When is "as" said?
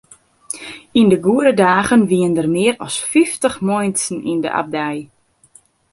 2.85-2.95